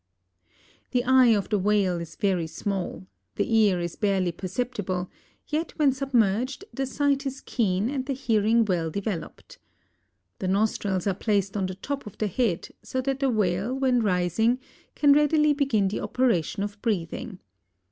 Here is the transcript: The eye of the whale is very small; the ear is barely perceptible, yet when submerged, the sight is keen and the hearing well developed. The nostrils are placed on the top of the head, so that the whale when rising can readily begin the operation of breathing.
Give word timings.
The 0.89 1.03
eye 1.03 1.27
of 1.35 1.49
the 1.49 1.59
whale 1.59 1.99
is 2.01 2.15
very 2.15 2.47
small; 2.47 3.05
the 3.35 3.55
ear 3.55 3.79
is 3.79 3.95
barely 3.95 4.31
perceptible, 4.31 5.11
yet 5.47 5.73
when 5.77 5.91
submerged, 5.91 6.65
the 6.73 6.87
sight 6.87 7.27
is 7.27 7.39
keen 7.39 7.87
and 7.87 8.07
the 8.07 8.13
hearing 8.13 8.65
well 8.65 8.89
developed. 8.89 9.59
The 10.39 10.47
nostrils 10.47 11.05
are 11.05 11.13
placed 11.13 11.55
on 11.55 11.67
the 11.67 11.75
top 11.75 12.07
of 12.07 12.17
the 12.17 12.25
head, 12.25 12.69
so 12.81 12.99
that 13.01 13.19
the 13.19 13.29
whale 13.29 13.75
when 13.77 14.01
rising 14.01 14.57
can 14.95 15.13
readily 15.13 15.53
begin 15.53 15.87
the 15.87 15.99
operation 16.01 16.63
of 16.63 16.81
breathing. 16.81 17.39